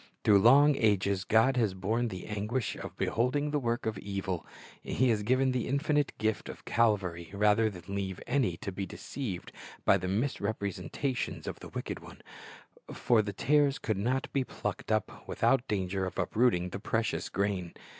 [0.23, 4.47] Through long ages God has borne the anguish of beholding the work of evil,
[4.81, 9.51] He has given the infinite Gift of Calvary, rather than leave any to be deceived
[9.85, 12.21] by the misrepresenta tions of the wicked one;
[12.91, 17.71] for the tares could not be plucked up without danger of uprooting the precious grain.